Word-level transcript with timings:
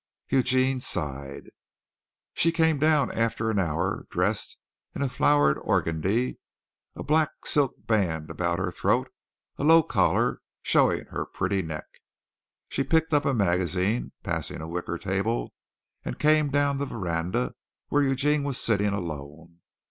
Eugene 0.29 0.79
sighed. 0.79 1.51
She 2.33 2.51
came 2.51 2.79
down 2.79 3.11
after 3.11 3.51
an 3.51 3.59
hour, 3.59 4.07
dressed 4.09 4.57
in 4.95 5.03
a 5.03 5.07
flowered 5.07 5.57
organdie, 5.59 6.39
a 6.95 7.03
black 7.03 7.45
silk 7.45 7.85
band 7.85 8.31
about 8.31 8.57
her 8.57 8.71
throat, 8.71 9.11
a 9.57 9.63
low 9.63 9.83
collar 9.83 10.41
showing 10.63 11.05
her 11.11 11.27
pretty 11.27 11.61
neck. 11.61 11.85
She 12.67 12.83
picked 12.83 13.13
up 13.13 13.25
a 13.25 13.33
magazine, 13.35 14.11
passing 14.23 14.59
a 14.59 14.67
wicker 14.67 14.97
table, 14.97 15.53
and 16.03 16.17
came 16.17 16.49
down 16.49 16.79
the 16.79 16.87
veranda 16.87 17.53
where 17.89 18.01
Eugene 18.01 18.43
was 18.43 18.57
sitting 18.59 18.93
alone. 18.95 19.59